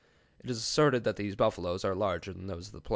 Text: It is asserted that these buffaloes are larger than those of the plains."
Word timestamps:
It 0.43 0.49
is 0.49 0.57
asserted 0.57 1.03
that 1.03 1.15
these 1.17 1.35
buffaloes 1.35 1.85
are 1.85 1.93
larger 1.93 2.33
than 2.33 2.47
those 2.47 2.69
of 2.69 2.73
the 2.73 2.81
plains." 2.81 2.89